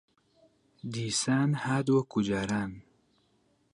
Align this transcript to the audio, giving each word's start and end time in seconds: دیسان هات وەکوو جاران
دیسان 0.93 1.49
هات 1.63 1.87
وەکوو 1.95 2.25
جاران 2.29 2.71